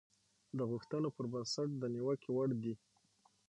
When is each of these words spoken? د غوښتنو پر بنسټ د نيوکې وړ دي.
د 0.57 0.59
غوښتنو 0.69 1.09
پر 1.15 1.25
بنسټ 1.33 1.69
د 1.77 1.83
نيوکې 1.93 2.29
وړ 2.35 2.49
دي. 2.63 2.73